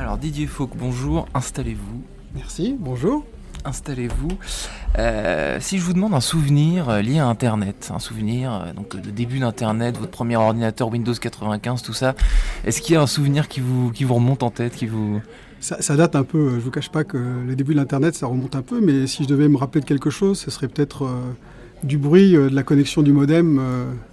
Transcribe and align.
Alors 0.00 0.16
Didier 0.16 0.46
Fauque, 0.46 0.78
bonjour, 0.78 1.28
installez-vous. 1.34 2.02
Merci, 2.34 2.74
bonjour. 2.78 3.22
Installez-vous. 3.66 4.30
Euh, 4.98 5.58
si 5.60 5.78
je 5.78 5.84
vous 5.84 5.92
demande 5.92 6.14
un 6.14 6.22
souvenir 6.22 6.88
euh, 6.88 7.02
lié 7.02 7.18
à 7.18 7.26
Internet, 7.26 7.90
un 7.94 7.98
souvenir 7.98 8.50
euh, 8.50 8.72
donc 8.72 8.98
de 8.98 9.10
début 9.10 9.40
d'Internet, 9.40 9.98
votre 9.98 10.10
premier 10.10 10.36
ordinateur 10.36 10.88
Windows 10.88 11.12
95, 11.12 11.82
tout 11.82 11.92
ça, 11.92 12.14
est-ce 12.64 12.80
qu'il 12.80 12.94
y 12.94 12.96
a 12.96 13.02
un 13.02 13.06
souvenir 13.06 13.46
qui 13.46 13.60
vous, 13.60 13.90
qui 13.92 14.04
vous 14.04 14.14
remonte 14.14 14.42
en 14.42 14.48
tête, 14.48 14.74
qui 14.74 14.86
vous... 14.86 15.20
Ça, 15.60 15.96
date 15.96 16.16
un 16.16 16.24
peu, 16.24 16.54
je 16.54 16.60
vous 16.60 16.70
cache 16.70 16.88
pas 16.88 17.04
que 17.04 17.18
le 17.18 17.54
début 17.54 17.74
de 17.74 17.78
l'Internet, 17.78 18.14
ça 18.14 18.26
remonte 18.26 18.56
un 18.56 18.62
peu, 18.62 18.80
mais 18.80 19.06
si 19.06 19.24
je 19.24 19.28
devais 19.28 19.48
me 19.48 19.58
rappeler 19.58 19.82
de 19.82 19.86
quelque 19.86 20.08
chose, 20.08 20.38
ce 20.38 20.50
serait 20.50 20.68
peut-être 20.68 21.06
du 21.82 21.98
bruit 21.98 22.32
de 22.32 22.48
la 22.48 22.62
connexion 22.62 23.02
du 23.02 23.12
modem 23.12 23.60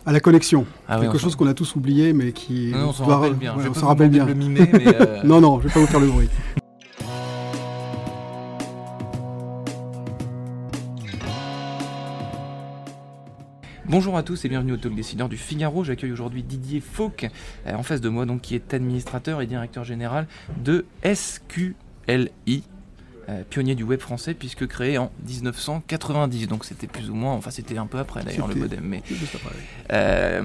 à 0.05 0.11
la 0.11 0.19
connexion. 0.19 0.65
Ah 0.87 0.99
quelque 0.99 1.17
chose 1.17 1.35
qu'on 1.35 1.47
a 1.47 1.53
tous 1.53 1.75
oublié, 1.75 2.13
mais 2.13 2.31
qui... 2.31 2.71
Non, 2.71 2.89
on 2.89 2.93
s'en 2.93 3.05
rappelle 3.05 3.33
bien. 3.33 3.55
je 3.59 3.69
on 3.69 3.73
s'en 3.73 3.87
rappelle 3.87 4.09
bien. 4.09 4.25
Le 4.25 4.33
mimer, 4.33 4.69
mais 4.73 4.85
non, 5.23 5.41
non, 5.41 5.59
je 5.59 5.67
vais 5.67 5.73
pas 5.73 5.79
vous 5.79 5.87
faire 5.87 5.99
le 5.99 6.07
bruit. 6.07 6.29
Bonjour 13.89 14.17
à 14.17 14.23
tous 14.23 14.43
et 14.43 14.49
bienvenue 14.49 14.73
au 14.73 14.77
Talk 14.77 14.93
Décideur 14.93 15.29
du 15.29 15.37
Figaro. 15.37 15.85
J'accueille 15.85 16.11
aujourd'hui 16.11 16.43
Didier 16.43 16.81
Fauque 16.81 17.25
euh, 17.65 17.73
en 17.73 17.83
face 17.83 18.01
de 18.01 18.09
moi, 18.09 18.25
donc 18.25 18.41
qui 18.41 18.53
est 18.53 18.73
administrateur 18.73 19.41
et 19.41 19.47
directeur 19.47 19.85
général 19.85 20.27
de 20.61 20.85
SQLI, 21.05 22.63
euh, 23.29 23.43
pionnier 23.49 23.75
du 23.75 23.83
web 23.83 23.99
français 23.99 24.33
puisque 24.33 24.65
créé 24.67 24.97
en 24.97 25.11
1990. 25.27 26.47
Donc 26.47 26.63
c'était 26.63 26.87
plus 26.87 27.09
ou 27.09 27.13
moins, 27.13 27.33
enfin 27.33 27.51
c'était 27.51 27.77
un 27.77 27.85
peu 27.85 27.97
après 27.97 28.23
d'ailleurs 28.23 28.47
le 28.47 28.55
modem. 28.55 28.79
Mais 28.83 29.03
euh, 29.91 30.41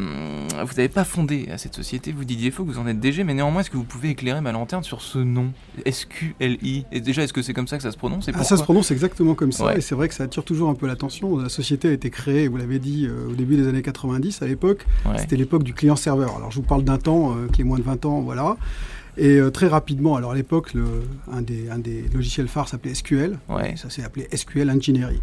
vous 0.64 0.74
n'avez 0.74 0.88
pas 0.88 1.04
fondé 1.04 1.48
cette 1.58 1.76
société, 1.76 2.10
vous 2.10 2.24
Didier 2.24 2.50
Faux, 2.50 2.64
vous 2.64 2.78
en 2.78 2.86
êtes 2.88 2.98
DG, 2.98 3.22
mais 3.22 3.34
néanmoins 3.34 3.60
est-ce 3.60 3.70
que 3.70 3.76
vous 3.76 3.84
pouvez 3.84 4.10
éclairer 4.10 4.40
ma 4.40 4.50
lanterne 4.50 4.82
sur 4.82 5.00
ce 5.00 5.18
nom? 5.18 5.52
SQLI 5.88 6.86
Et 6.90 7.00
déjà 7.00 7.22
est-ce 7.22 7.32
que 7.32 7.42
c'est 7.42 7.54
comme 7.54 7.68
ça 7.68 7.76
que 7.76 7.84
ça 7.84 7.92
se 7.92 7.96
prononce 7.96 8.28
ah, 8.34 8.42
Ça 8.42 8.56
se 8.56 8.64
prononce 8.64 8.90
exactement 8.90 9.34
comme 9.34 9.52
ça 9.52 9.76
et 9.76 9.80
c'est 9.80 9.94
vrai 9.94 10.08
que 10.08 10.14
ça 10.14 10.24
attire 10.24 10.44
toujours 10.44 10.68
un 10.68 10.74
peu 10.74 10.88
l'attention. 10.88 11.38
La 11.38 11.48
société 11.48 11.88
a 11.88 11.92
été 11.92 12.10
créée, 12.10 12.48
vous 12.48 12.56
l'avez 12.56 12.80
dit, 12.80 13.06
euh, 13.06 13.30
au 13.30 13.34
début 13.34 13.56
des 13.56 13.68
années 13.68 13.82
90 13.82 14.42
à 14.42 14.46
l'époque. 14.46 14.86
C'était 15.18 15.36
l'époque 15.36 15.62
du 15.62 15.72
client-serveur. 15.72 16.36
Alors 16.36 16.50
je 16.50 16.56
vous 16.56 16.66
parle 16.66 16.82
d'un 16.82 16.98
temps 16.98 17.36
qui 17.52 17.60
est 17.60 17.64
moins 17.64 17.78
de 17.78 17.84
20 17.84 18.06
ans, 18.06 18.20
voilà. 18.22 18.56
Et 19.18 19.36
euh, 19.36 19.50
très 19.50 19.66
rapidement, 19.66 20.16
alors 20.16 20.32
à 20.32 20.34
l'époque, 20.34 20.72
un 21.30 21.42
des, 21.42 21.68
un 21.68 21.78
des 21.78 22.04
logiciels 22.14 22.48
phares 22.48 22.68
s'appelait 22.68 22.94
SQL. 22.94 23.38
Ça 23.76 23.90
s'est 23.90 24.02
appelé 24.02 24.26
SQL 24.34 24.70
Engineering. 24.70 25.18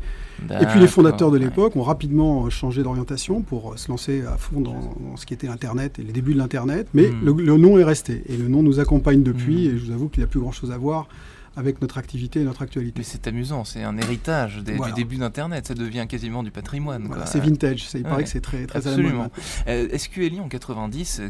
Et 0.50 0.66
puis 0.68 0.80
les 0.80 0.88
fondateurs 0.88 1.32
de 1.32 1.38
l'époque 1.38 1.76
ont 1.76 1.84
rapidement 1.84 2.46
euh, 2.46 2.50
changé 2.50 2.84
d'orientation 2.84 3.42
pour 3.42 3.74
euh, 3.74 3.78
se 3.78 3.90
lancer 3.90 4.24
à 4.26 4.38
fond 4.38 4.62
dans, 4.62 4.96
ce 5.16 5.26
qui 5.26 5.34
était 5.34 5.48
Internet 5.48 6.00
et 6.00 6.04
les 6.04 6.14
débuts 6.14 6.34
de 6.34 6.38
l'Internet. 6.38 6.88
Mais 6.94 7.10
hmm. 7.10 7.26
le, 7.26 7.58
nom 7.58 7.78
est 7.78 7.84
resté. 7.84 8.24
Et 8.28 8.38
le 8.38 8.48
nom 8.48 8.64
nous 8.64 8.80
accompagne 8.80 9.24
depuis. 9.24 9.68
Hmm. 9.68 9.76
Et 9.76 9.78
je 9.78 9.86
vous 9.86 9.92
avoue 9.92 10.08
qu'il 10.08 10.22
n'y 10.22 10.26
a 10.26 10.28
plus 10.28 10.40
grand-chose 10.40 10.72
à 10.72 10.78
voir 10.78 11.08
avec 11.56 11.82
notre 11.82 11.98
activité 11.98 12.42
et 12.42 12.44
notre 12.44 12.62
actualité. 12.62 12.94
Mais 12.98 13.04
c'est 13.04 13.28
amusant, 13.28 13.64
c'est 13.64 13.84
un 13.84 13.98
héritage 13.98 14.64
du 14.64 14.94
début 14.96 15.18
d'Internet, 15.18 15.68
ça 15.68 15.74
devient 15.74 16.06
quasiment 16.08 16.44
du 16.44 16.52
patrimoine. 16.52 17.10
c'est 17.26 17.40
vintage, 17.40 17.88
il 17.94 18.04
paraît 18.04 18.24
que 18.24 18.30
c'est 18.30 18.42
très, 18.42 18.66
très 18.66 18.78
Absolument. 18.78 19.30
Euh, 19.68 19.98
SQLI 19.98 20.40
en 20.40 20.48
90, 20.48 21.22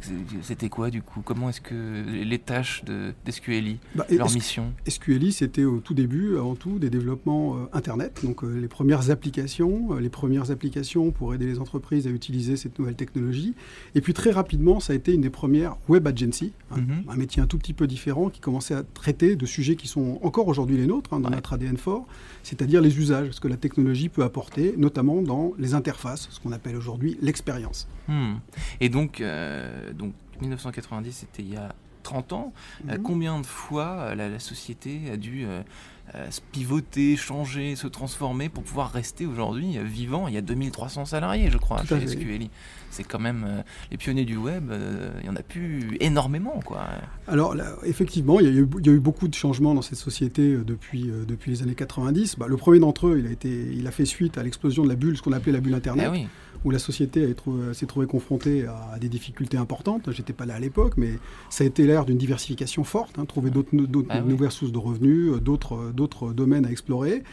c'était 0.42 0.70
quoi 0.70 0.90
du 0.90 1.02
coup? 1.02 1.22
Comment 1.22 1.50
est-ce 1.50 1.62
que 1.62 2.04
les 2.08 2.40
tâches 2.40 2.84
de, 2.86 3.14
d'SQLI, 3.26 3.80
bah, 3.96 4.06
leur 4.10 4.32
mission? 4.32 4.74
SQLI, 4.88 5.32
c'était 5.32 5.64
au 5.64 5.80
tout 5.80 5.94
début, 5.94 6.38
avant 6.38 6.56
tout, 6.56 6.80
des 6.80 6.90
développements 6.90 7.56
euh, 7.56 7.70
Internet, 7.74 8.22
donc 8.24 8.44
euh, 8.44 8.60
les 8.60 8.68
premières 8.68 9.12
applications, 9.12 9.96
les 9.96 10.10
premières 10.10 10.52
applications 10.52 11.12
pour 11.12 11.34
aider 11.34 11.46
les 11.46 11.60
entreprises 11.60 12.08
à 12.08 12.10
utiliser 12.10 12.56
cette 12.58 12.78
nouvelle 12.80 12.96
technologie. 12.96 13.56
Et 13.96 14.02
puis 14.02 14.14
très 14.14 14.32
rapidement, 14.32 14.80
ça 14.80 14.94
a 14.94 14.96
été 14.96 15.14
une 15.14 15.22
des 15.22 15.30
premières 15.30 15.76
web 15.88 16.08
agencies, 16.08 16.54
hein, 16.72 16.78
mm-hmm. 16.78 17.12
un 17.12 17.16
métier 17.16 17.42
un 17.42 17.48
tout 17.48 17.58
petit 17.58 17.74
peu 17.74 17.88
différent 17.88 18.30
qui 18.30 18.40
commençait 18.40 18.74
à 18.74 18.84
traiter 18.84 19.36
de 19.36 19.46
sujets 19.46 19.76
qui 19.76 19.88
sont 19.88 20.09
encore 20.24 20.48
aujourd'hui 20.48 20.78
les 20.78 20.88
nôtres, 20.88 21.14
hein, 21.14 21.20
dans 21.20 21.30
notre 21.30 21.54
ADN 21.54 21.78
fort, 21.78 22.08
c'est-à-dire 22.44 22.82
les 22.82 22.98
usages, 22.98 23.32
ce 23.32 23.40
que 23.40 23.48
la 23.48 23.58
technologie 23.58 24.10
peut 24.10 24.24
apporter, 24.24 24.76
notamment 24.78 25.22
dans 25.22 25.54
les 25.58 25.74
interfaces, 25.74 26.28
ce 26.32 26.40
qu'on 26.40 26.52
appelle 26.52 26.76
aujourd'hui 26.76 27.18
l'expérience. 27.22 27.88
Hmm. 28.08 28.36
Et 28.80 28.90
donc, 28.90 29.22
euh, 29.22 29.94
donc, 29.94 30.14
1990, 30.42 31.12
c'était 31.12 31.44
il 31.44 31.54
y 31.54 31.58
a 31.58 31.74
30 32.04 32.34
ans. 32.34 32.54
Euh, 32.88 32.98
mhm. 32.98 33.04
combien 33.04 33.40
de 33.40 33.46
fois 33.46 33.98
euh, 34.00 34.16
la, 34.16 34.40
société 34.40 35.02
a 35.12 35.18
dû 35.18 35.46
se 36.32 36.42
pivoter, 36.52 37.16
changer, 37.16 37.76
se 37.76 37.86
transformer 37.86 38.50
pour 38.50 38.64
pouvoir 38.64 38.92
rester 38.92 39.26
aujourd'hui 39.26 39.78
vivant? 39.84 40.28
Il 40.28 40.34
y 40.34 40.38
a 40.38 40.42
2300 40.42 41.06
salariés, 41.06 41.52
je 41.52 41.58
crois, 41.58 41.84
chez 41.86 42.08
SQLI 42.08 42.50
c'est 42.90 43.04
quand 43.04 43.20
même 43.20 43.46
euh, 43.48 43.62
les 43.92 43.98
pionniers 43.98 44.26
du 44.26 44.38
web, 44.38 44.72
euh, 44.72 45.12
il 45.22 45.28
y 45.28 45.30
en 45.30 45.36
a 45.36 45.44
plus 45.44 45.98
énormément. 46.00 46.60
Quoi. 46.66 46.86
Alors 47.28 47.56
effectivement, 47.84 48.40
il 48.40 48.48
y, 48.48 48.50
a 48.50 48.92
eu, 48.92 49.00
beaucoup 49.00 49.28
de 49.28 49.34
changements 49.34 49.74
dans 49.74 49.82
cette 49.82 49.98
société 49.98 50.54
euh, 50.54 50.64
depuis, 50.64 51.12
depuis 51.28 51.52
les 51.52 51.62
années 51.62 51.76
90. 51.76 52.38
Bah, 52.38 52.48
le 52.48 52.58
premier 52.58 52.80
d'entre 52.80 53.08
eux, 53.08 53.20
il 53.20 53.28
a, 53.28 53.32
été, 53.32 53.50
il 53.50 53.86
a 53.88 53.92
fait 53.92 54.06
suite 54.06 54.38
à 54.38 54.44
l'explosion 54.44 54.84
de 54.84 54.90
la 54.90 54.96
bulle, 54.96 55.18
ce 55.18 55.22
qu'on 55.22 55.34
appelait 55.34 55.52
la 55.52 55.60
bulle 55.60 55.76
Internet. 55.76 56.12
Eh 56.16 56.28
où 56.66 56.72
la 56.72 56.80
société 56.80 57.34
s'est 57.72 57.86
trouvée 57.86 58.06
confrontée 58.06 58.66
à, 58.66 59.00
des 59.00 59.08
difficultés 59.08 59.56
importantes. 59.56 60.12
J'étais 60.12 60.34
pas 60.34 60.46
là 60.46 60.56
à 60.56 60.60
l'époque, 60.60 60.96
mais 60.98 61.12
ça 61.50 61.64
a 61.64 61.68
été 61.68 61.88
l'ère 61.88 62.04
d'une 62.04 62.18
diversification 62.18 62.84
forte, 62.84 63.18
hein, 63.18 63.24
trouver 63.24 63.50
d'autres 63.50 63.70
ah 64.10 64.20
nouvelles 64.20 64.52
sources 64.52 64.74
de 64.74 64.78
revenus, 64.78 65.32
d'autres 65.42 66.34
domaines 66.34 66.66
à 66.66 66.70
explorer. 66.70 67.24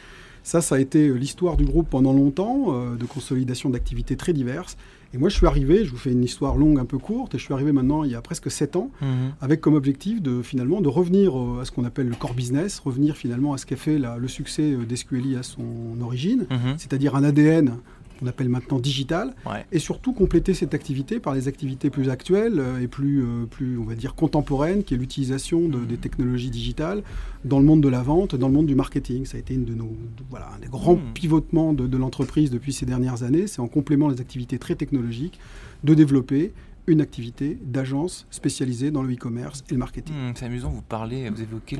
Ça, 0.45 0.61
ça 0.61 0.77
a 0.77 0.79
été 0.79 1.13
l'histoire 1.13 1.57
du 1.57 1.65
groupe 1.65 1.91
pendant 1.91 2.13
longtemps, 2.13 2.73
de 2.97 3.05
consolidation 3.05 3.69
d'activités 3.69 4.15
très 4.15 4.33
diverses. 4.33 4.77
Et 5.17 5.19
moi, 5.19 5.31
je 5.31 5.37
suis 5.37 5.47
arrivé, 5.47 5.87
je 5.87 5.91
vous 5.91 5.97
fais 5.97 6.13
une 6.13 6.23
histoire 6.23 6.59
longue, 6.59 6.79
un 6.79 6.85
peu 6.85 6.99
courte, 6.99 7.35
et 7.35 7.39
je 7.39 7.43
suis 7.43 7.55
arrivé 7.55 7.73
maintenant 7.73 8.05
il 8.05 8.11
y 8.11 8.15
a 8.15 8.21
presque 8.21 8.51
7 8.51 8.77
ans, 8.77 8.91
mhm. 9.01 9.33
avec 9.41 9.63
comme 9.63 9.73
objectif 9.73 10.21
de 10.21 10.43
finalement 10.43 10.83
de 10.83 10.89
revenir 10.89 11.39
euh, 11.39 11.61
à 11.63 11.65
ce 11.65 11.73
qu'on 11.73 11.87
appelle 11.87 12.07
le 12.07 12.15
core 12.15 12.35
business, 12.35 12.81
revenir 12.81 13.17
finalement 13.17 13.55
à 13.55 13.59
ce 13.59 13.65
qu'a 13.65 13.77
fait 13.77 13.99
le 13.99 14.29
succès 14.29 14.73
euh, 14.73 14.85
d'SQLI 14.85 15.37
à 15.37 15.43
son 15.43 15.63
origine, 16.03 16.47
mhm. 16.51 16.75
c'est-à-dire 16.77 17.17
un 17.17 17.25
ADN 17.25 17.79
qu'on 18.19 18.27
appelle 18.27 18.49
maintenant 18.49 18.79
digital, 18.79 19.35
et 19.73 19.79
surtout 19.79 20.13
compléter 20.13 20.55
cette 20.55 20.75
activité 20.75 21.21
par 21.21 21.35
les 21.35 21.49
activités 21.49 21.91
plus 21.91 22.09
actuelles 22.09 22.59
euh, 22.59 22.81
et 22.81 22.89
plus, 22.89 23.23
euh, 23.23 23.47
plus, 23.47 23.79
on 23.79 23.85
va 23.85 23.95
dire, 23.95 24.15
contemporaines, 24.15 24.85
qui 24.85 24.95
est 24.95 24.97
l'utilisation 24.97 25.69
de, 25.69 25.85
des 25.85 25.97
technologies 25.97 26.51
digitales 26.51 27.03
dans 27.45 27.59
le 27.59 27.65
monde 27.65 27.81
de 27.81 27.89
la 27.89 28.03
vente, 28.03 28.35
dans 28.35 28.49
le 28.49 28.55
monde 28.55 28.67
du 28.67 28.75
marketing. 28.75 29.25
Ça 29.27 29.37
a 29.37 29.41
été 29.41 29.55
une 29.55 29.65
de 29.65 29.75
nos, 29.75 29.95
voilà, 30.31 30.51
un 30.55 30.59
des 30.59 30.69
grands 30.69 30.97
mmh. 30.97 31.13
pivotements 31.15 31.73
de, 31.73 31.87
de 31.87 31.97
l'entreprise 31.97 32.51
depuis 32.51 32.73
ces 32.73 32.87
dernières 32.87 33.23
années. 33.23 33.47
C'est 33.47 33.61
en 33.61 33.69
complément 33.69 34.11
des 34.11 34.21
activités 34.21 34.59
très 34.59 34.75
technologiques 34.75 35.39
de 35.85 35.95
développer 35.95 36.53
une 36.87 37.01
activité 37.01 37.59
d'agence 37.63 38.27
spécialisée 38.31 38.91
dans 38.91 39.03
le 39.03 39.13
e-commerce 39.13 39.65
et 39.69 39.73
le 39.73 39.79
marketing. 39.79 40.15
Mmh, 40.15 40.33
c'est 40.37 40.45
amusant, 40.45 40.71
vous 40.71 40.83
parlez, 40.83 41.29
vous 41.31 41.43
évoquez 41.43 41.79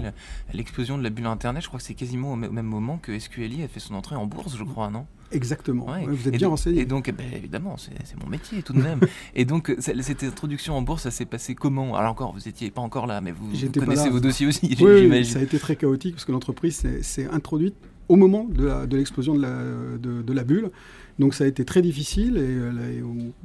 l'explosion 0.53 0.99
de 0.99 1.03
la 1.03 1.11
bulle 1.11 1.27
Internet. 1.27 1.63
Je 1.63 1.69
crois 1.69 1.79
que 1.79 1.87
c'est 1.87 1.95
quasiment 1.95 2.33
au 2.33 2.37
même 2.37 2.67
moment 2.67 2.99
que 2.99 3.17
SQLI 3.17 3.63
a 3.63 3.69
fait 3.69 3.81
son 3.81 3.95
entrée 3.95 4.17
en 4.17 4.27
bourse, 4.27 4.57
je 4.57 4.65
crois, 4.65 4.91
non? 4.91 5.07
Exactement. 5.33 5.87
vous 6.07 6.29
êtes 6.29 6.37
bien 6.37 6.49
renseigné. 6.49 6.83
Et 6.83 6.85
donc, 6.85 7.09
eh 7.09 7.13
ben, 7.13 7.27
évidemment, 7.35 7.77
c'est 7.77 7.93
mon 8.23 8.29
métier 8.29 8.63
tout 8.63 8.73
de 8.73 8.83
même. 8.83 9.01
et 9.35 9.45
donc, 9.45 9.75
cette 9.79 10.23
introduction 10.23 10.77
en 10.77 10.83
bourse, 10.83 11.03
ça 11.03 11.11
s'est 11.11 11.27
passé 11.27 11.55
comment? 11.55 11.97
Alors 11.97 12.13
encore, 12.13 12.33
vous 12.33 12.47
n'étiez 12.47 12.71
pas 12.71 12.83
encore 12.83 13.07
là, 13.07 13.21
mais 13.21 13.33
vous, 13.33 13.51
connaissez 13.79 14.11
vos 14.11 14.21
dossiers 14.21 14.47
aussi, 14.47 14.75
j'imagine. 14.77 15.11
Oui, 15.11 15.25
ça 15.25 15.39
a 15.39 15.43
été 15.43 15.59
très 15.59 15.77
chaotique 15.77 16.15
parce 16.15 16.25
que 16.25 16.33
l'entreprise 16.33 16.87
s'est 17.03 17.29
introduite 17.31 17.75
au 18.09 18.17
moment 18.17 18.45
de 18.45 18.97
l'explosion 18.97 19.35
de, 19.35 19.99
de, 19.99 20.23
de, 20.23 20.33
la 20.33 20.45
bulle. 20.45 20.71
Donc 21.19 21.35
ça 21.35 21.45
a 21.45 21.47
été 21.47 21.65
très 21.65 21.83
difficile 21.83 22.37
et, 22.37 22.41
euh, 22.41 23.03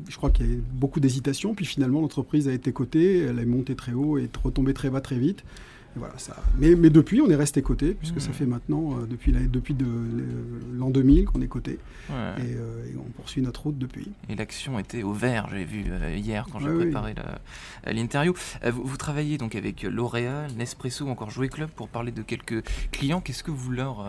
je 0.07 0.17
crois 0.17 0.29
qu'il 0.29 0.45
y 0.45 0.49
a 0.49 0.51
eu 0.53 0.63
beaucoup 0.73 0.99
d'hésitation. 0.99 1.55
Puis 1.55 1.65
finalement, 1.65 2.01
l'entreprise 2.01 2.47
a 2.47 2.53
été 2.53 2.71
cotée, 2.73 3.19
elle 3.19 3.39
est 3.39 3.45
montée 3.45 3.75
très 3.75 3.93
haut 3.93 4.17
et 4.17 4.29
retombée 4.43 4.73
très 4.73 4.89
bas 4.89 5.01
très 5.01 5.17
vite 5.17 5.43
voilà, 5.96 6.18
ça. 6.18 6.35
Mais, 6.57 6.75
mais, 6.75 6.90
depuis, 6.90 7.22
on 7.22 7.29
est 7.29 7.35
resté 7.35 7.62
coté, 7.62 7.94
puisque 7.94 8.22
ça 8.22 8.29
hmm. 8.29 8.34
fait 8.34 8.46
maintenant, 8.46 8.97
euh, 8.97 9.06
depuis, 9.06 9.31
depuis 9.31 9.74
de, 9.74 9.85
l'an 10.74 10.90
2000 10.90 11.25
qu'on 11.25 11.41
est 11.41 11.47
coté. 11.47 11.79
Euh, 12.12 12.38
et, 12.38 12.96
on 12.97 13.09
poursuit 13.12 13.41
notre 13.41 13.63
route 13.63 13.78
depuis. 13.78 14.12
Et 14.29 14.35
l'action 14.35 14.79
était 14.79 15.03
au 15.03 15.13
vert, 15.13 15.47
j'ai 15.52 15.66
vu 15.66 15.85
euh, 15.90 16.16
hier 16.16 16.46
quand 16.52 16.59
j'ai 16.59 16.74
préparé 16.74 17.13
l'interview. 17.85 18.34
Vous, 18.63 18.84
vous, 18.84 18.97
travaillez 18.97 19.38
donc 19.38 19.56
avec 19.56 19.84
L'Oréal, 19.84 20.52
Nespresso 20.57 21.06
ou 21.06 21.09
encore 21.09 21.29
Jouet 21.29 21.49
Club 21.49 21.70
pour 21.70 21.90
parler 21.90 22.11
de 22.11 22.22
quelques 22.22 22.64
clients. 22.91 23.22
Qu'est-ce 23.22 23.44
que 23.44 23.52
vous 23.52 23.72
leur, 23.72 24.05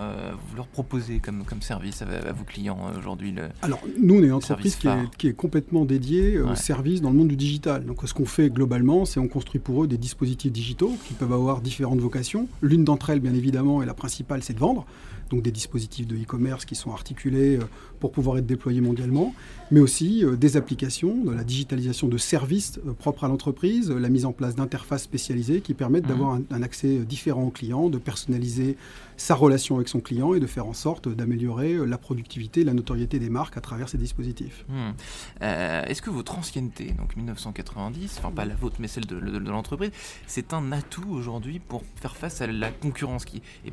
vous 0.49 0.57
leur 0.57 0.67
proposez 0.67 1.19
comme, 1.19 1.45
comme 1.45 1.63
service 1.63 2.03
à, 2.03 2.33
vos 2.33 2.45
clients 2.45 2.93
aujourd'hui 2.99 3.35
Alors, 3.63 3.81
nous, 3.99 4.17
on 4.17 4.23
est 4.23 4.27
une 4.27 4.33
entreprise 4.33 4.77
qui 4.77 4.89
est, 4.89 5.17
qui 5.17 5.29
est, 5.29 5.33
complètement 5.33 5.85
dédiée 5.85 6.39
au 6.39 6.55
service 6.55 7.01
dans 7.01 7.11
le 7.11 7.17
monde 7.17 7.29
du 7.29 7.37
digital. 7.37 7.85
Donc, 7.85 8.01
ce 8.05 8.15
qu'on 8.15 8.27
fait 8.27 8.51
globalement, 8.51 9.05
c'est 9.05 9.21
on 9.21 9.29
construit 9.29 9.61
pour 9.61 9.85
eux 9.85 9.87
des 9.87 9.99
dispositifs 9.99 10.53
digitaux 10.53 10.97
qui 11.07 11.15
peuvent 11.15 11.33
avoir 11.33 11.61
différentes 11.73 12.01
vocations. 12.01 12.49
L'une 12.61 12.85
d'entre 12.85 13.11
elles, 13.11 13.21
bien 13.21 13.35
évidemment, 13.35 13.83
et 13.83 13.87
la 13.87 13.95
principale, 13.95 14.43
c'est 14.43 14.53
de 14.53 14.59
vendre. 14.59 14.87
Donc 15.31 15.43
des 15.43 15.51
dispositifs 15.51 16.07
de 16.07 16.15
e-commerce 16.15 16.67
qui 16.67 16.75
sont 16.75 16.93
articulés 16.93 17.57
euh, 17.57 17.65
pour 18.01 18.13
pouvoir 18.13 18.37
être 18.37 18.47
déployés 18.47 18.83
mondialement, 18.83 19.35
mais 19.71 19.81
aussi 19.81 20.23
euh, 20.23 20.37
des 20.37 20.59
applications, 20.59 21.25
de 21.25 21.33
la 21.33 21.43
digitalisation 21.43 22.07
de 22.09 22.19
services 22.19 22.79
euh, 22.87 22.93
propres 22.93 23.25
à 23.25 23.29
l'entreprise, 23.29 23.91
la 23.91 24.11
mise 24.11 24.27
en 24.27 24.33
place 24.33 24.55
d'interfaces 24.57 25.05
spécialisées 25.05 25.63
qui 25.63 25.73
permettent 25.73 26.07
d'avoir 26.07 26.35
mmh. 26.35 26.45
un, 26.51 26.63
accès 26.63 26.99
différent 26.99 27.45
au 27.45 27.51
client, 27.51 27.89
de 27.89 27.97
personnaliser 27.97 28.77
sa 29.23 29.35
relation 29.35 29.77
avec 29.77 29.89
son 29.89 30.01
client 30.01 30.35
et 30.35 30.41
de 30.41 30.47
faire 30.47 30.67
en 30.67 30.73
sorte 30.73 31.09
d'améliorer 31.09 31.75
la 31.87 31.99
productivité, 31.99 32.65
la 32.65 32.75
notoriété 32.75 33.19
des 33.19 33.31
marques 33.31 33.57
à 33.57 33.61
travers 33.61 33.89
ces 33.89 33.99
dispositifs. 33.99 34.65
Mmh. 34.69 35.45
Est-ce 35.45 36.03
que 36.03 36.11
votre 36.11 36.39
ancienneté, 36.39 36.93
donc 36.93 37.17
1990, 37.17 38.17
enfin 38.19 38.31
pas 38.31 38.45
la 38.45 38.55
vôtre 38.55 38.77
mais 38.81 38.89
celle 38.89 39.07
de, 39.07 39.21
de 39.21 39.51
l'entreprise, 39.51 39.91
c'est 40.27 40.53
un 40.53 40.73
atout 40.73 41.09
aujourd'hui 41.11 41.61
pour 41.61 41.83
faire 41.97 42.17
face 42.17 42.41
à 42.41 42.47
la 42.47 42.71
concurrence 42.71 43.25
qui 43.25 43.43
est 43.65 43.73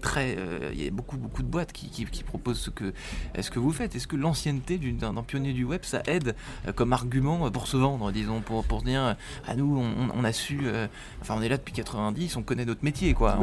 très, 0.00 0.36
euh, 0.38 0.70
il 0.72 0.82
y 0.82 0.88
a 0.88 0.90
beaucoup, 0.90 1.16
beaucoup 1.16 1.42
de 1.42 1.48
boîtes 1.48 1.72
qui, 1.72 1.88
qui, 1.88 2.22
proposent 2.24 2.58
ce 2.58 2.70
que, 2.70 2.92
ce 3.38 3.50
que 3.50 3.58
vous 3.58 3.72
faites. 3.72 3.94
Est-ce 3.94 4.06
que 4.06 4.16
l'ancienneté 4.16 4.78
d'un 4.78 5.14
pionnier 5.22 5.52
du 5.52 5.64
web, 5.64 5.82
ça 5.84 6.02
aide 6.06 6.34
euh, 6.66 6.72
comme 6.72 6.92
argument 6.92 7.50
pour 7.50 7.66
se 7.66 7.76
vendre, 7.76 8.10
disons, 8.10 8.40
pour, 8.40 8.64
pour 8.64 8.82
dire, 8.82 9.02
à 9.02 9.16
ah, 9.46 9.54
nous, 9.54 9.82
on, 10.14 10.24
a 10.24 10.32
su, 10.32 10.60
euh, 10.64 10.86
enfin, 11.20 11.34
on 11.38 11.42
est 11.42 11.48
là 11.48 11.56
depuis 11.56 11.74
90, 11.74 12.36
on 12.36 12.42
connaît 12.42 12.64
notre 12.64 12.84
métier, 12.84 13.14
quoi. 13.14 13.38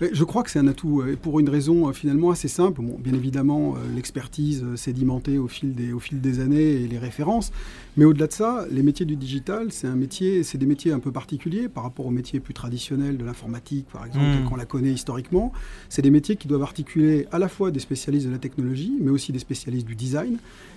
Je 0.00 0.24
crois 0.24 0.42
que 0.42 0.50
c'est 0.50 0.58
un 0.58 0.68
atout 0.68 1.02
pour 1.22 1.40
une 1.40 1.48
raison 1.48 1.92
finalement 1.92 2.30
assez 2.30 2.48
simple. 2.48 2.82
Bon, 2.82 2.96
bien 2.98 3.14
évidemment, 3.14 3.74
l'expertise 3.94 4.64
sédimentée 4.76 5.38
au 5.38 5.48
fil, 5.48 5.74
des, 5.74 5.92
au 5.92 5.98
fil 5.98 6.20
des 6.20 6.40
années 6.40 6.82
et 6.82 6.88
les 6.88 6.98
références. 6.98 7.52
Mais 7.96 8.04
au-delà 8.04 8.28
de 8.28 8.32
ça, 8.32 8.64
les 8.70 8.84
métiers 8.84 9.06
du 9.06 9.16
digital, 9.16 9.72
c'est 9.72 9.88
un 9.88 9.96
métier, 9.96 10.44
c'est 10.44 10.56
des 10.56 10.66
métiers 10.66 10.92
un 10.92 11.00
peu 11.00 11.10
particuliers 11.10 11.68
par 11.68 11.82
rapport 11.82 12.06
aux 12.06 12.10
métiers 12.10 12.38
plus 12.38 12.54
traditionnels 12.54 13.16
de 13.16 13.24
l'informatique, 13.24 13.86
par 13.92 14.06
exemple, 14.06 14.24
mmh. 14.24 14.48
qu'on 14.48 14.54
la 14.56 14.66
connaît 14.66 14.92
historiquement. 14.92 15.52
C'est 15.88 16.02
des 16.02 16.10
métiers 16.10 16.36
qui 16.36 16.46
doivent 16.46 16.62
articuler 16.62 17.26
à 17.32 17.40
la 17.40 17.48
fois 17.48 17.72
des 17.72 17.80
spécialistes 17.80 18.26
de 18.26 18.32
la 18.32 18.38
technologie, 18.38 18.92
mais 19.00 19.10
aussi 19.10 19.32
des 19.32 19.40
spécialistes 19.40 19.86
du 19.86 19.96
design, 19.96 20.36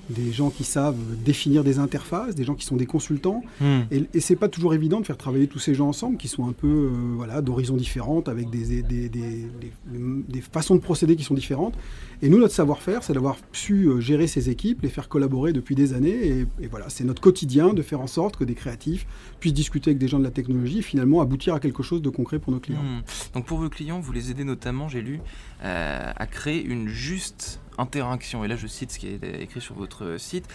des 0.09 0.31
gens 0.31 0.50
qui 0.50 0.63
savent 0.63 0.97
définir 1.24 1.63
des 1.63 1.77
interfaces, 1.77 2.33
des 2.33 2.44
gens 2.44 2.56
qui 2.56 2.65
sont 2.65 2.75
des 2.75 2.88
consultants. 2.88 3.44
Hmm. 3.59 3.81
Et, 3.92 4.04
et 4.15 4.19
c'est 4.19 4.36
pas 4.36 4.50
toujours 4.50 4.74
évident 4.74 5.00
de 5.00 5.06
faire 5.06 5.18
travailler 5.18 5.45
tous 5.45 5.59
ces 5.59 5.75
gens 5.75 5.89
ensemble, 5.89 6.18
qui 6.18 6.27
sont 6.27 6.50
un 6.50 6.54
peu 6.54 6.68
euh, 6.68 6.89
voilà, 7.18 7.42
d'horizons 7.42 7.77
différentes, 7.77 8.30
avec 8.30 8.50
des, 8.50 8.81
des, 8.81 8.90
des, 9.09 9.47
des, 9.89 10.41
façons 10.41 10.75
de 10.75 10.81
procéder 10.81 11.15
qui 11.15 11.23
sont 11.23 11.33
différentes. 11.33 11.75
Et 12.21 12.29
nous, 12.29 12.38
notre 12.38 12.53
savoir-faire, 12.53 13.03
c'est 13.03 13.13
d'avoir 13.13 13.38
su 13.51 13.85
euh, 13.85 13.99
gérer 13.99 14.27
ces 14.27 14.49
équipes, 14.49 14.81
les 14.83 14.89
faire 14.89 15.09
collaborer 15.09 15.53
depuis 15.53 15.75
des 15.75 15.93
années. 15.93 16.45
Et, 16.61 16.67
voilà, 16.67 16.89
c'est 16.89 17.03
notre 17.03 17.21
quotidien 17.21 17.73
de 17.73 17.81
faire 17.81 18.01
en 18.01 18.07
sorte 18.07 18.38
que 18.38 18.43
des 18.43 18.55
créatifs 18.55 19.05
puissent 19.39 19.53
discuter 19.53 19.91
avec 19.91 19.97
des 19.97 20.07
gens 20.07 20.19
de 20.19 20.23
la 20.23 20.31
technologie 20.31 20.79
et 20.79 20.83
finalement 20.83 21.21
aboutir 21.21 21.53
à 21.53 21.59
quelque 21.59 21.83
chose 21.83 22.01
de 22.01 22.09
concret 22.09 22.39
pour 22.39 22.51
nos 22.51 22.59
clients. 22.59 22.83
Hmm. 22.83 23.01
Donc 23.33 23.45
pour 23.45 23.57
vos 23.57 23.69
clients, 23.69 23.99
vous 23.99 24.11
les 24.11 24.31
aidez 24.31 24.43
notamment, 24.43 24.88
j'ai 24.88 25.01
lu, 25.01 25.19
euh, 25.63 26.11
à 26.15 26.27
créer 26.27 26.63
une 26.63 26.87
juste 26.87 27.59
interaction, 27.81 28.44
et 28.44 28.48
là 28.48 28.56
je 28.56 28.68
cite 28.68 28.92
ce 28.92 29.00
qui 29.00 29.07
est 29.07 29.42
écrit 29.42 29.62
sur 29.62 29.75
votre 29.75 30.18
site, 30.18 30.48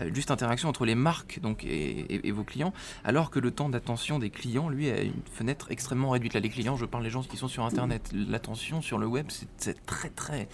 euh, 0.00 0.10
juste 0.14 0.30
interaction 0.30 0.68
entre 0.68 0.84
les 0.84 0.94
marques 0.94 1.40
donc, 1.40 1.64
et, 1.64 2.30
vos 2.32 2.44
clients, 2.44 2.72
alors 3.04 3.30
que 3.30 3.38
le 3.38 3.50
temps 3.50 3.68
d'attention 3.68 4.18
des 4.18 4.30
clients, 4.30 4.68
lui, 4.68 4.90
a 4.90 5.02
une 5.02 5.22
fenêtre 5.32 5.68
extrêmement 5.70 6.10
réduite. 6.10 6.34
Là, 6.34 6.40
les 6.40 6.48
clients, 6.48 6.76
je 6.76 6.84
parle 6.84 7.04
des 7.04 7.10
gens 7.10 7.22
qui 7.22 7.36
sont 7.36 7.48
sur 7.48 7.64
Internet. 7.64 8.10
L'attention 8.12 8.82
sur 8.82 8.98
le 8.98 9.06
web, 9.06 9.26
c'est 9.58 9.86
très 9.86 10.10
très 10.10 10.48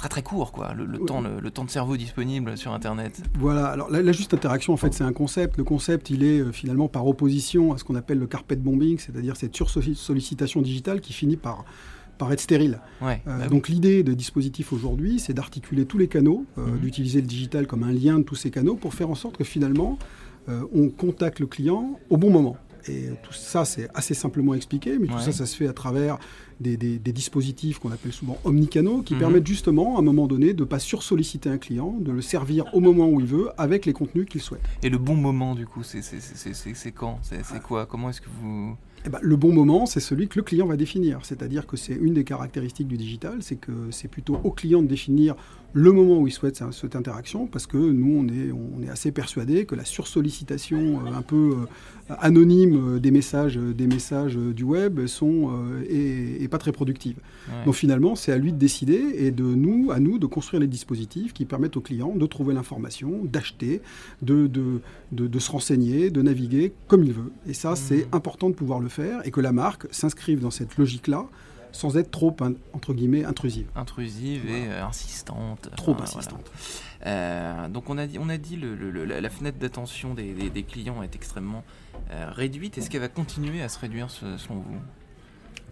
très 0.00 0.08
très 0.08 0.22
court, 0.22 0.50
quoi, 0.50 0.72
le, 0.72 0.98
temps, 0.98 1.20
le, 1.20 1.50
temps 1.50 1.64
de 1.64 1.70
cerveau 1.70 1.98
disponible 1.98 2.56
sur 2.56 2.72
Internet. 2.72 3.22
Voilà, 3.38 3.66
alors 3.66 3.90
la, 3.90 4.12
juste 4.12 4.32
interaction, 4.32 4.72
en 4.72 4.78
fait, 4.78 4.94
c'est 4.94 5.04
un 5.04 5.12
concept. 5.12 5.58
Le 5.58 5.64
concept, 5.64 6.08
il 6.08 6.24
est 6.24 6.40
euh, 6.40 6.52
finalement 6.52 6.88
par 6.88 7.06
opposition 7.06 7.74
à 7.74 7.78
ce 7.78 7.84
qu'on 7.84 7.96
appelle 7.96 8.18
le 8.18 8.26
carpet 8.26 8.56
bombing, 8.56 8.98
c'est-à-dire 8.98 9.36
cette 9.36 9.54
sursollicitation 9.54 10.62
digitale 10.62 11.02
qui 11.02 11.12
finit 11.12 11.36
par 11.36 11.66
être 12.32 12.40
stérile. 12.40 12.80
Euh, 13.02 13.16
bah 13.26 13.48
donc 13.48 13.68
l'idée 13.68 14.02
de 14.02 14.12
dispositif 14.14 14.72
aujourd'hui, 14.72 15.18
c'est 15.18 15.32
d'articuler 15.32 15.86
tous 15.86 15.98
les 15.98 16.08
canaux, 16.08 16.44
euh, 16.58 16.66
mhm. 16.66 16.78
d'utiliser 16.78 17.20
le 17.20 17.26
digital 17.26 17.66
comme 17.66 17.82
un 17.82 17.92
lien 17.92 18.18
de 18.18 18.24
tous 18.24 18.36
ces 18.36 18.50
canaux 18.50 18.76
pour 18.76 18.94
faire 18.94 19.10
en 19.10 19.14
sorte 19.14 19.36
que 19.36 19.44
finalement, 19.44 19.98
euh, 20.48 20.62
on 20.74 20.88
contacte 20.88 21.40
le 21.40 21.46
client 21.46 21.98
au 22.10 22.16
bon 22.16 22.30
moment. 22.30 22.56
Et 22.88 23.08
tout 23.22 23.34
ça, 23.34 23.66
c'est 23.66 23.88
assez 23.94 24.14
simplement 24.14 24.54
expliqué, 24.54 24.98
mais 24.98 25.06
tout 25.06 25.18
ça, 25.18 25.32
ça 25.32 25.44
se 25.44 25.54
fait 25.54 25.68
à 25.68 25.74
travers 25.74 26.18
des, 26.60 26.76
dispositifs 26.98 27.78
qu'on 27.78 27.92
appelle 27.92 28.12
souvent 28.12 28.38
omnicanaux, 28.44 29.02
qui 29.02 29.14
mhm. 29.14 29.20
permettent 29.20 29.46
justement, 29.46 29.96
à 29.96 30.00
un 30.00 30.02
moment 30.02 30.26
donné, 30.26 30.54
de 30.54 30.62
ne 30.62 30.68
pas 30.68 30.78
sursolliciter 30.78 31.50
un 31.50 31.58
client, 31.58 31.96
de 32.00 32.10
le 32.10 32.22
servir 32.22 32.64
au 32.72 32.80
moment 32.80 33.08
où 33.08 33.20
il 33.20 33.26
veut, 33.26 33.50
avec 33.58 33.84
les 33.84 33.92
contenus 33.92 34.26
qu'il 34.26 34.40
souhaite. 34.40 34.62
Et 34.82 34.88
le 34.88 34.98
bon 34.98 35.14
moment, 35.14 35.54
du 35.54 35.66
coup, 35.66 35.82
c'est 35.82 36.00
quand? 36.92 37.18
C'est 37.22 37.62
quoi? 37.62 37.86
Comment 37.86 38.10
est-ce 38.10 38.20
que 38.20 38.28
vous... 38.40 38.76
Eh 39.06 39.08
ben, 39.08 39.18
le 39.22 39.36
bon 39.36 39.52
moment, 39.52 39.86
c'est 39.86 40.00
celui 40.00 40.28
que 40.28 40.38
le 40.38 40.42
client 40.42 40.66
va 40.66 40.76
définir. 40.76 41.20
C'est-à-dire 41.22 41.66
que 41.66 41.76
c'est 41.76 41.94
une 41.94 42.14
des 42.14 42.24
caractéristiques 42.24 42.88
du 42.88 42.98
digital, 42.98 43.38
c'est 43.40 43.56
que 43.56 43.72
c'est 43.90 44.08
plutôt 44.08 44.38
au 44.44 44.50
client 44.50 44.82
de 44.82 44.88
définir 44.88 45.36
le 45.72 45.92
moment 45.92 46.18
où 46.18 46.26
il 46.26 46.32
souhaite 46.32 46.60
cette 46.72 46.96
interaction, 46.96 47.46
parce 47.46 47.66
que 47.66 47.76
nous, 47.76 48.18
on 48.18 48.26
est, 48.26 48.50
on 48.50 48.82
est 48.82 48.90
assez 48.90 49.12
persuadé 49.12 49.66
que 49.66 49.76
la 49.76 49.84
sursollicitation 49.84 51.00
euh, 51.06 51.16
un 51.16 51.22
peu 51.22 51.54
euh, 52.10 52.14
anonyme 52.18 52.98
des 52.98 53.12
messages, 53.12 53.56
des 53.56 53.86
messages 53.86 54.34
du 54.36 54.64
web 54.64 55.06
sont, 55.06 55.50
est, 55.88 56.48
pas 56.50 56.58
très 56.58 56.72
productive. 56.72 57.16
Donc 57.64 57.74
finalement, 57.74 58.16
c'est 58.16 58.32
à 58.32 58.36
lui 58.36 58.52
de 58.52 58.58
décider 58.58 59.00
et 59.14 59.30
de 59.30 59.44
nous, 59.44 59.92
à 59.92 60.00
nous, 60.00 60.18
de 60.18 60.26
construire 60.26 60.60
les 60.60 60.66
dispositifs 60.66 61.32
qui 61.32 61.44
permettent 61.44 61.76
au 61.76 61.80
client 61.80 62.12
de 62.16 62.26
trouver 62.26 62.52
l'information, 62.52 63.20
d'acheter, 63.22 63.80
de 64.22 64.48
de, 64.48 64.80
de, 65.12 65.38
se 65.38 65.50
renseigner, 65.52 66.10
de 66.10 66.20
naviguer 66.22 66.72
comme 66.88 67.04
il 67.04 67.12
veut. 67.12 67.32
Et 67.46 67.54
ça, 67.54 67.76
c'est 67.76 68.06
mmh. 68.06 68.16
important 68.16 68.50
de 68.50 68.54
pouvoir 68.54 68.80
le 68.80 68.88
faire 68.90 69.26
et 69.26 69.30
que 69.30 69.40
la 69.40 69.52
marque 69.52 69.86
s'inscrive 69.90 70.40
dans 70.40 70.50
cette 70.50 70.76
logique-là 70.76 71.26
sans 71.72 71.96
être 71.96 72.10
trop, 72.10 72.36
entre 72.72 72.94
guillemets, 72.94 73.24
intrusive. 73.24 73.66
Intrusive 73.76 74.48
et 74.50 74.68
euh, 74.68 74.84
insistante. 74.84 75.70
Trop 75.76 75.96
insistante. 76.00 76.50
Euh, 77.06 77.68
donc 77.68 77.88
on 77.88 77.98
a 77.98 78.06
dit, 78.06 78.18
on 78.18 78.28
a 78.28 78.36
dit 78.36 78.56
le, 78.56 78.74
la 79.04 79.30
fenêtre 79.30 79.58
d'attention 79.58 80.14
des, 80.14 80.32
des, 80.50 80.62
clients 80.62 81.02
est 81.02 81.14
extrêmement 81.14 81.64
euh, 82.10 82.30
réduite. 82.30 82.76
Est-ce 82.78 82.90
qu'elle 82.90 83.00
va 83.00 83.08
continuer 83.08 83.62
à 83.62 83.68
se 83.68 83.78
réduire 83.78 84.10
selon 84.10 84.58
vous? 84.60 84.80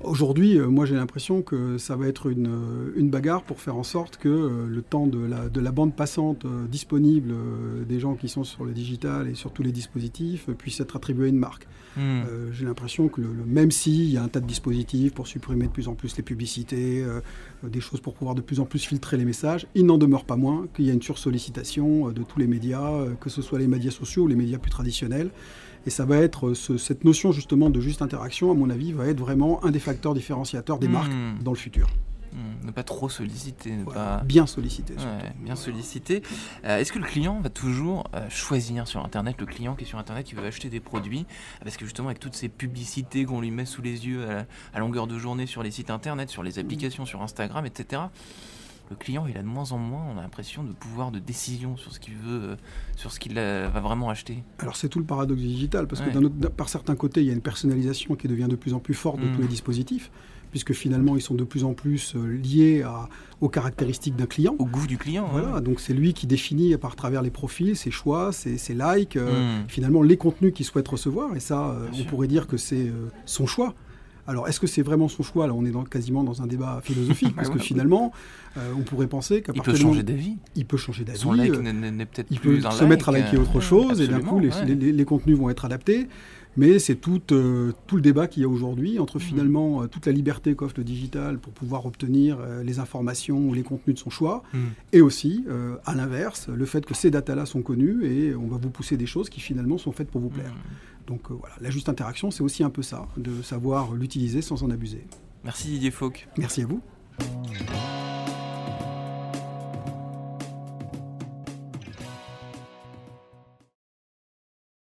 Aujourd'hui, 0.01 0.61
moi 0.61 0.87
j'ai 0.87 0.95
l'impression 0.95 1.43
que 1.43 1.77
ça 1.77 1.97
va 1.97 2.07
être 2.07 2.31
une, 2.31 2.93
une, 2.95 3.11
bagarre 3.11 3.43
pour 3.43 3.61
faire 3.61 3.77
en 3.77 3.83
sorte 3.83 4.17
que 4.17 4.65
le 4.69 4.83
temps 4.83 5.09
de 5.09 5.19
la, 5.19 5.49
de 5.49 5.61
la 5.61 5.73
bande 5.73 5.93
passante 5.93 6.47
disponible 6.71 7.35
des 7.85 7.99
gens 7.99 8.15
qui 8.15 8.29
sont 8.29 8.45
sur 8.45 8.65
le 8.65 8.71
digital 8.71 9.27
et 9.29 9.35
sur 9.35 9.51
tous 9.51 9.65
les 9.65 9.73
dispositifs 9.73 10.49
puisse 10.57 10.79
être 10.79 10.95
attribué 10.95 11.27
à 11.27 11.29
une 11.29 11.39
marque. 11.39 11.67
Hmm. 11.99 12.23
Euh, 12.29 12.53
j'ai 12.53 12.65
l'impression 12.65 13.09
que 13.09 13.21
le, 13.21 13.45
même 13.45 13.73
s'il 13.73 14.05
y 14.05 14.17
a 14.17 14.23
un 14.23 14.29
tas 14.29 14.39
de 14.39 14.47
dispositifs 14.47 15.13
pour 15.13 15.27
supprimer 15.27 15.67
de 15.67 15.73
plus 15.73 15.89
en 15.89 15.95
plus 15.95 16.17
les 16.17 16.23
publicités, 16.23 17.03
euh, 17.03 17.21
des 17.65 17.81
choses 17.81 18.01
pour 18.01 18.15
pouvoir 18.15 18.37
de 18.37 18.41
plus 18.41 18.61
en 18.61 18.67
plus 18.67 18.85
filtrer 18.85 19.17
les 19.17 19.25
messages, 19.25 19.67
il 19.75 19.85
n'en 19.85 19.99
demeure 19.99 20.25
pas 20.25 20.37
moins 20.37 20.69
qu'il 20.75 20.85
y 20.85 20.91
a 20.91 20.93
une 20.93 21.03
sursollicitation 21.03 22.09
euh, 22.09 22.13
de 22.13 22.23
tous 22.23 22.39
les 22.39 22.47
médias, 22.47 23.05
que 23.21 23.29
ce 23.29 23.43
soit 23.43 23.59
les 23.59 23.67
médias 23.67 23.91
sociaux 23.91 24.25
ou 24.25 24.29
les 24.29 24.37
médias 24.37 24.59
plus 24.59 24.71
traditionnels. 24.71 25.31
Et 25.87 25.91
ça 25.91 26.05
va 26.05 26.17
être 26.17 26.55
cette 26.55 27.05
notion 27.05 27.33
justement 27.33 27.71
de 27.71 27.81
juste 27.81 28.03
interaction, 28.03 28.51
à 28.51 28.55
mon 28.55 28.71
avis, 28.71 28.93
va 28.93 29.07
être 29.07 29.21
vraiment 29.21 29.65
un 29.65 29.71
des 29.71 29.79
facteurs 29.79 30.15
différenciateurs 30.15 30.79
des 30.79 30.89
hmm. 30.89 30.93
marques 30.93 31.13
dans 31.43 31.53
le 31.53 31.57
futur. 31.57 31.89
Hmm, 32.33 32.67
ne 32.67 32.71
pas 32.71 32.83
trop 32.83 33.09
solliciter, 33.09 33.73
ne 33.73 33.85
pas... 33.85 34.23
Bien 34.25 34.47
solliciter. 34.47 34.95
bien 35.41 35.57
solliciter. 35.57 36.23
Euh, 36.65 36.79
est-ce 36.79 36.93
que 36.93 36.99
le 36.99 37.07
client 37.07 37.41
va 37.41 37.49
toujours 37.49 38.05
euh, 38.15 38.29
choisir 38.29 38.87
sur 38.87 39.03
Internet, 39.03 39.37
le 39.39 39.47
client 39.47 39.75
qui 39.75 39.85
est 39.85 39.87
sur 39.87 39.99
Internet, 39.99 40.27
qui 40.27 40.35
veut 40.35 40.45
acheter 40.45 40.69
des 40.69 40.81
produits, 40.81 41.25
parce 41.63 41.79
que 41.79 41.87
justement 41.87 42.09
avec 42.09 42.21
toutes 42.21 42.35
ces 42.35 42.51
publicités 42.51 43.25
qu'on 43.25 43.41
lui 43.41 43.51
met 43.51 43.65
sous 43.65 43.81
les 43.81 44.07
yeux 44.07 44.27
à, 44.75 44.79
longueur 44.79 45.07
de 45.07 45.19
journée 45.19 45.47
sur 45.47 45.63
les 45.63 45.71
sites 45.71 45.91
Internet, 45.91 46.29
sur 46.29 46.43
les 46.43 46.59
applications, 46.59 47.07
sur 47.07 47.23
Instagram, 47.23 47.65
etc., 47.65 48.03
le 48.91 48.97
client, 48.97 49.27
il 49.27 49.37
a 49.37 49.43
de 49.43 49.47
moins 49.47 49.73
en 49.73 49.79
moins, 49.79 50.05
on 50.15 50.19
a 50.19 50.23
l'impression, 50.23 50.63
de 50.63 50.73
pouvoir 50.73 51.11
de 51.11 51.19
décision 51.19 51.77
sur 51.77 51.93
ce 51.93 52.01
qu'il 52.01 52.15
veut, 52.15 52.43
euh, 52.43 52.57
sur 52.97 53.13
ce 53.13 53.21
qu'il 53.21 53.35
va 53.35 53.69
vraiment 53.69 54.11
acheter. 54.11 54.43
Alors 54.59 54.77
c'est 54.77 54.89
tout 54.89 54.99
le 54.99 55.05
paradoxe 55.05 55.41
digital, 55.41 55.87
parce 55.87 56.01
que 56.03 56.49
par 56.49 56.69
certains 56.69 56.97
côtés, 56.97 57.21
il 57.21 57.27
y 57.27 57.31
a 57.31 57.35
une 57.35 57.41
personnalisation 57.41 58.15
qui 58.15 58.29
devient 58.29 58.49
de 58.49 58.57
plus 58.57 58.75
en 58.75 58.81
plus 58.81 58.95
forte 58.95 59.21
de 59.21 59.27
tous 59.27 59.39
hmm. 59.39 59.43
les 59.43 59.49
dispositifs 59.49 60.11
puisque 60.51 60.73
finalement 60.73 61.17
ils 61.17 61.23
sont 61.23 61.35
de 61.35 61.45
plus 61.45 61.65
en 61.65 61.75
plus 61.75 62.15
euh, 62.15 62.37
liés 62.37 62.85
aux 63.41 63.49
caractéristiques 63.49 64.17
d'un 64.17 64.27
client. 64.27 64.57
Au 64.59 64.65
goût 64.65 64.87
du 64.87 64.99
client. 64.99 65.29
Voilà, 65.31 65.61
donc 65.61 65.81
c'est 65.81 65.93
lui 65.93 66.15
qui 66.15 66.27
définit 66.27 66.77
par 66.77 66.97
travers 66.97 67.23
les 67.23 67.31
profils, 67.31 67.77
ses 67.77 67.91
choix, 67.91 68.33
ses, 68.33 68.57
likes, 68.75 69.17
euh, 69.17 69.63
hmm. 69.63 69.69
finalement 69.69 70.03
les 70.03 70.17
contenus 70.17 70.53
qu'il 70.53 70.67
souhaite 70.67 70.89
recevoir, 70.89 71.37
et 71.37 71.41
ça, 71.41 71.71
euh, 71.71 71.89
on 71.99 72.05
pourrait 72.05 72.29
dire 72.29 72.47
que 72.47 72.57
c'est 72.57 72.91
son 73.27 73.47
choix. 73.47 73.75
Alors, 74.29 74.47
est-ce 74.47 74.61
que 74.61 74.67
c'est 74.67 74.83
vraiment 74.83 75.09
son 75.09 75.23
choix? 75.23 75.47
Là, 75.47 75.55
on 75.55 75.65
est 75.65 75.71
dans, 75.71 75.85
quasiment 75.85 76.23
dans 76.23 76.43
un 76.43 76.47
débat 76.47 76.81
philosophique, 76.85 77.35
parce 77.37 77.49
que 77.51 77.59
finalement, 77.59 78.13
on 78.57 78.83
pourrait 78.83 79.07
penser 79.07 79.43
qu'à 79.43 79.53
Il 79.55 79.63
peut 79.63 79.75
changer 79.75 80.03
d'avis. 80.03 80.37
Il 80.55 80.67
peut 80.67 80.77
changer 80.77 81.05
d'avis. 81.05 81.19
Son 81.19 81.33
like 81.33 81.59
n'est 81.59 82.07
peut-être 82.07 82.29
Il 82.31 82.39
peut 82.39 82.61
se 82.61 82.85
mettre 82.85 83.09
à 83.09 83.13
liker 83.13 83.39
autre 83.39 83.61
chose, 83.61 84.01
et 84.01 84.07
d'un 84.07 84.21
coup, 84.21 84.39
les, 84.39 85.05
contenus 85.05 85.37
vont 85.37 85.51
être 85.51 85.65
adaptés. 85.65 86.09
Mais 86.57 86.79
c'est 86.79 86.97
tout, 86.97 87.21
euh, 87.33 87.73
tout 87.87 87.97
le 87.97 88.03
débat 88.03 88.27
qu'il 88.27 88.43
y 88.43 88.45
a 88.45 88.49
aujourd'hui 88.49 88.99
entre 88.99 89.19
mmh. 89.19 89.21
finalement 89.21 89.83
euh, 89.83 89.87
toute 89.87 90.07
la 90.07 90.13
liberté 90.13 90.55
qu'offre 90.55 90.75
le 90.79 90.85
digital 90.85 91.39
pour 91.39 91.53
pouvoir 91.53 91.87
obtenir 91.87 92.39
euh, 92.41 92.63
les 92.63 92.79
informations 92.79 93.39
ou 93.39 93.55
les 93.55 93.63
contenus 93.63 93.95
de 93.95 94.01
son 94.01 94.11
choix, 94.11 94.43
mmh. 94.53 94.59
et 94.93 95.01
aussi, 95.01 95.45
à 95.85 95.95
l'inverse, 95.95 96.49
le 96.49 96.67
fait 96.67 96.85
que 96.85 96.95
ces 96.95 97.11
datas-là 97.11 97.47
sont 97.47 97.63
connues 97.63 98.05
et 98.05 98.35
on 98.35 98.47
va 98.47 98.57
vous 98.57 98.71
pousser 98.71 98.97
des 98.97 99.07
choses 99.07 99.29
qui 99.29 99.41
finalement 99.41 99.79
sont 99.79 99.93
faites 99.93 100.11
pour 100.11 100.21
vous 100.21 100.31
plaire. 100.31 100.53
Mmh. 100.53 101.07
Donc 101.07 101.31
voilà, 101.31 101.55
la 101.61 101.71
juste 101.71 101.89
interaction, 101.89 102.31
c'est 102.31 102.43
aussi 102.43 102.63
un 102.63 102.71
peu 102.71 102.83
ça, 102.83 103.07
de 103.17 103.43
savoir 103.43 103.93
l'utiliser 103.93 104.43
sans 104.43 104.63
en 104.63 104.71
abuser. 104.71 105.05
Merci 105.45 105.69
Didier 105.69 105.91
Fauque. 105.91 106.29
Merci 106.37 106.63
à 106.63 106.67
vous. 106.67 106.81